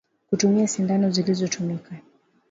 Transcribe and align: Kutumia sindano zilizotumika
Kutumia 0.29 0.67
sindano 0.67 1.09
zilizotumika 1.11 1.95